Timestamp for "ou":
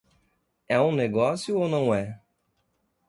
1.59-1.69